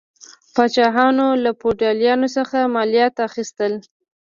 پاچاهانو 0.55 1.27
له 1.43 1.51
فیوډالانو 1.59 2.27
څخه 2.37 2.57
مالیات 2.75 3.15
اخیستل. 3.27 3.73